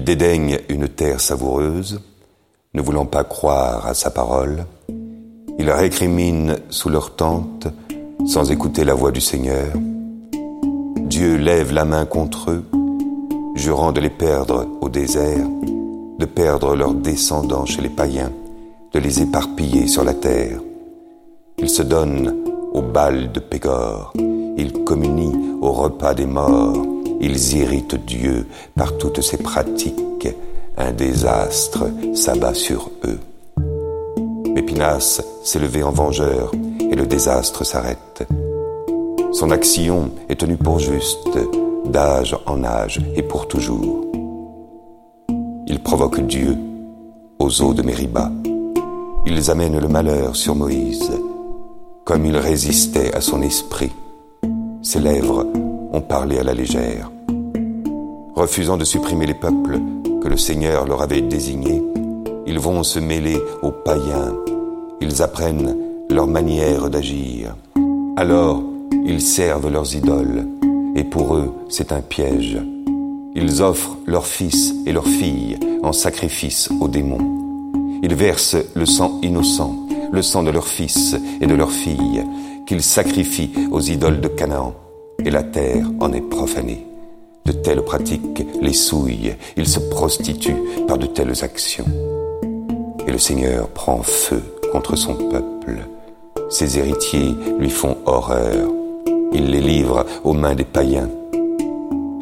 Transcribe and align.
Il 0.00 0.04
dédaigne 0.04 0.60
une 0.70 0.88
terre 0.88 1.20
savoureuse, 1.20 2.00
ne 2.72 2.80
voulant 2.80 3.04
pas 3.04 3.22
croire 3.22 3.86
à 3.86 3.92
sa 3.92 4.08
parole. 4.08 4.64
Ils 5.58 5.70
récriminent 5.70 6.54
sous 6.70 6.88
leur 6.88 7.16
tente 7.16 7.68
sans 8.26 8.50
écouter 8.50 8.82
la 8.84 8.94
voix 8.94 9.10
du 9.12 9.20
Seigneur. 9.20 9.66
Dieu 10.96 11.36
lève 11.36 11.74
la 11.74 11.84
main 11.84 12.06
contre 12.06 12.50
eux, 12.50 12.64
jurant 13.56 13.92
de 13.92 14.00
les 14.00 14.08
perdre 14.08 14.66
au 14.80 14.88
désert, 14.88 15.46
de 16.18 16.24
perdre 16.24 16.74
leurs 16.74 16.94
descendants 16.94 17.66
chez 17.66 17.82
les 17.82 17.90
païens, 17.90 18.32
de 18.94 18.98
les 19.00 19.20
éparpiller 19.20 19.86
sur 19.86 20.02
la 20.02 20.14
terre. 20.14 20.60
Ils 21.58 21.68
se 21.68 21.82
donnent 21.82 22.36
au 22.72 22.80
bal 22.80 23.32
de 23.32 23.38
Pégor, 23.38 24.14
ils 24.56 24.82
communient 24.82 25.58
au 25.60 25.72
repas 25.72 26.14
des 26.14 26.24
morts, 26.24 26.86
ils 27.20 27.56
irritent 27.56 28.04
Dieu 28.06 28.46
par 28.74 28.96
toutes 28.98 29.20
ces 29.20 29.36
pratiques, 29.36 30.28
un 30.76 30.92
désastre 30.92 31.86
s'abat 32.14 32.54
sur 32.54 32.90
eux. 33.04 33.20
Mais 34.54 34.64
s'est 35.00 35.58
levé 35.58 35.82
en 35.82 35.90
vengeur 35.90 36.52
et 36.90 36.94
le 36.96 37.06
désastre 37.06 37.64
s'arrête. 37.64 38.26
Son 39.32 39.50
action 39.50 40.10
est 40.28 40.40
tenue 40.40 40.56
pour 40.56 40.78
juste, 40.78 41.38
d'âge 41.84 42.36
en 42.46 42.64
âge 42.64 43.00
et 43.14 43.22
pour 43.22 43.46
toujours. 43.46 44.06
Il 45.66 45.80
provoque 45.80 46.20
Dieu 46.20 46.56
aux 47.38 47.62
eaux 47.62 47.74
de 47.74 47.82
Mériba. 47.82 48.30
Ils 49.26 49.50
amènent 49.50 49.78
le 49.78 49.88
malheur 49.88 50.34
sur 50.34 50.54
Moïse. 50.54 51.10
Comme 52.04 52.24
il 52.24 52.36
résistait 52.36 53.14
à 53.14 53.20
son 53.20 53.42
esprit, 53.42 53.92
ses 54.82 55.00
lèvres 55.00 55.46
ont 55.92 56.00
parlé 56.00 56.38
à 56.38 56.42
la 56.42 56.54
légère. 56.54 57.10
Refusant 58.34 58.76
de 58.76 58.84
supprimer 58.84 59.26
les 59.26 59.34
peuples 59.34 59.78
que 60.22 60.28
le 60.28 60.36
Seigneur 60.36 60.86
leur 60.86 61.02
avait 61.02 61.20
désignés, 61.20 61.82
ils 62.46 62.58
vont 62.58 62.82
se 62.82 62.98
mêler 62.98 63.38
aux 63.62 63.70
païens. 63.70 64.34
Ils 65.00 65.22
apprennent 65.22 65.76
leur 66.10 66.26
manière 66.26 66.90
d'agir. 66.90 67.56
Alors, 68.16 68.62
ils 69.04 69.20
servent 69.20 69.70
leurs 69.70 69.94
idoles, 69.94 70.46
et 70.94 71.04
pour 71.04 71.36
eux, 71.36 71.52
c'est 71.68 71.92
un 71.92 72.00
piège. 72.00 72.58
Ils 73.34 73.62
offrent 73.62 73.96
leurs 74.06 74.26
fils 74.26 74.74
et 74.86 74.92
leurs 74.92 75.06
filles 75.06 75.58
en 75.82 75.92
sacrifice 75.92 76.68
aux 76.80 76.88
démons. 76.88 78.00
Ils 78.02 78.14
versent 78.14 78.56
le 78.74 78.86
sang 78.86 79.18
innocent, 79.22 79.74
le 80.10 80.22
sang 80.22 80.42
de 80.42 80.50
leurs 80.50 80.66
fils 80.66 81.16
et 81.40 81.46
de 81.46 81.54
leurs 81.54 81.70
filles, 81.70 82.24
qu'ils 82.66 82.82
sacrifient 82.82 83.52
aux 83.70 83.80
idoles 83.80 84.20
de 84.20 84.28
Canaan, 84.28 84.74
et 85.24 85.30
la 85.30 85.42
terre 85.42 85.86
en 86.00 86.12
est 86.12 86.20
profanée. 86.20 86.86
De 87.44 87.52
telles 87.52 87.82
pratiques 87.82 88.44
les 88.60 88.72
souillent, 88.72 89.34
ils 89.56 89.66
se 89.66 89.80
prostituent 89.80 90.62
par 90.86 90.98
de 90.98 91.06
telles 91.06 91.42
actions. 91.42 91.86
Et 93.06 93.10
le 93.10 93.18
Seigneur 93.18 93.68
prend 93.68 94.02
feu 94.02 94.42
contre 94.72 94.96
son 94.96 95.14
peuple. 95.14 95.78
Ses 96.48 96.78
héritiers 96.78 97.34
lui 97.58 97.70
font 97.70 97.96
horreur. 98.06 98.68
Il 99.32 99.50
les 99.50 99.60
livre 99.60 100.04
aux 100.24 100.32
mains 100.32 100.54
des 100.54 100.64
païens. 100.64 101.08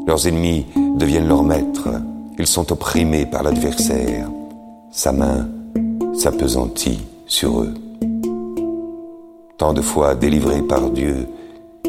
Leurs 0.06 0.26
ennemis 0.26 0.66
deviennent 0.96 1.28
leurs 1.28 1.42
maîtres. 1.42 1.88
Ils 2.38 2.46
sont 2.46 2.70
opprimés 2.72 3.26
par 3.26 3.42
l'adversaire. 3.42 4.28
Sa 4.90 5.12
main 5.12 5.48
s'apesantit 6.14 7.00
sur 7.26 7.60
eux. 7.60 7.74
Tant 9.58 9.72
de 9.72 9.82
fois 9.82 10.14
délivrés 10.14 10.62
par 10.62 10.90
Dieu, 10.90 11.28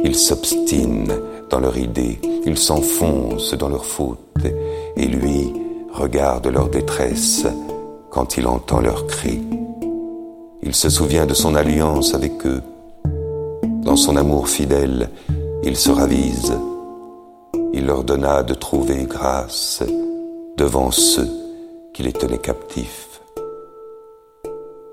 ils 0.03 0.15
s'obstinent 0.15 1.13
dans 1.49 1.59
leur 1.59 1.77
idée, 1.77 2.19
ils 2.45 2.57
s'enfoncent 2.57 3.53
dans 3.53 3.69
leur 3.69 3.85
faute, 3.85 4.19
et 4.95 5.05
lui 5.05 5.53
regarde 5.91 6.47
leur 6.47 6.69
détresse 6.69 7.45
quand 8.09 8.37
il 8.37 8.47
entend 8.47 8.79
leurs 8.79 9.07
cris. 9.07 9.41
Il 10.61 10.75
se 10.75 10.89
souvient 10.89 11.25
de 11.25 11.33
son 11.33 11.55
alliance 11.55 12.13
avec 12.13 12.45
eux. 12.45 12.61
Dans 13.63 13.95
son 13.95 14.15
amour 14.17 14.47
fidèle, 14.47 15.09
il 15.63 15.75
se 15.75 15.89
ravise. 15.89 16.57
Il 17.73 17.85
leur 17.85 18.03
donna 18.03 18.43
de 18.43 18.53
trouver 18.53 19.05
grâce 19.05 19.83
devant 20.57 20.91
ceux 20.91 21.29
qui 21.93 22.03
les 22.03 22.13
tenaient 22.13 22.37
captifs. 22.37 23.21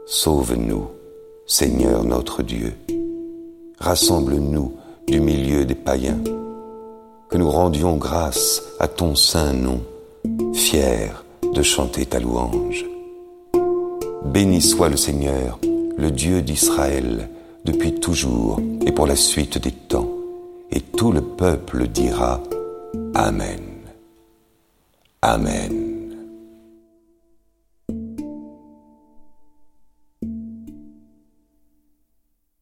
Sauve-nous, 0.06 0.87
Seigneur 1.47 2.05
notre 2.05 2.43
Dieu. 2.43 2.75
Rassemble-nous 3.78 4.72
du 5.06 5.21
milieu 5.21 5.65
des 5.65 5.75
païens, 5.75 6.19
que 7.28 7.37
nous 7.37 7.50
rendions 7.50 7.97
grâce 7.97 8.62
à 8.81 8.89
ton 8.89 9.15
saint 9.15 9.53
nom, 9.53 9.81
fiers 10.55 11.12
de 11.55 11.62
chanter 11.62 12.06
ta 12.06 12.19
louange. 12.19 12.84
Béni 14.25 14.61
soit 14.61 14.89
le 14.89 14.97
Seigneur, 14.97 15.59
le 15.97 16.11
Dieu 16.11 16.43
d'Israël, 16.43 17.28
depuis 17.65 17.95
toujours 17.95 18.61
et 18.84 18.93
pour 18.93 19.06
la 19.06 19.16
suite 19.16 19.59
des 19.59 19.72
temps. 19.72 20.09
Et 20.71 20.81
tout 20.81 21.12
le 21.12 21.22
peuple 21.22 21.89
dira 21.89 22.43
Amen. 23.15 23.61
Amen. 25.22 25.86